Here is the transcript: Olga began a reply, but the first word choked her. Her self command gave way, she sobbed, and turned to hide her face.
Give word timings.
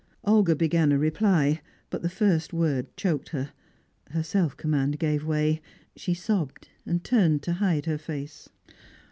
Olga 0.23 0.55
began 0.55 0.91
a 0.91 0.97
reply, 0.97 1.61
but 1.91 2.01
the 2.01 2.09
first 2.09 2.53
word 2.53 2.87
choked 2.97 3.29
her. 3.29 3.51
Her 4.09 4.23
self 4.23 4.57
command 4.57 4.97
gave 4.97 5.23
way, 5.27 5.61
she 5.95 6.15
sobbed, 6.15 6.69
and 6.87 7.03
turned 7.03 7.43
to 7.43 7.53
hide 7.61 7.85
her 7.85 7.99
face. 7.99 8.49